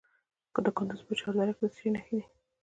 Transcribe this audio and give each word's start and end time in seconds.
د 0.65 0.67
کندز 0.77 0.99
په 1.07 1.13
چهار 1.19 1.33
دره 1.39 1.53
کې 1.57 1.61
د 1.63 1.67
څه 1.73 1.77
شي 1.79 1.89
نښې 1.93 2.13
دي؟ 2.19 2.25